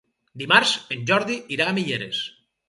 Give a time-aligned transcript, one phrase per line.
[0.41, 2.25] Dimarts en Jordi irà a Mieres.